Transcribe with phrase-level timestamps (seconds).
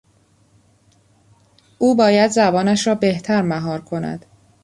[1.77, 4.25] او باید زبانش را بهتر مهار کند.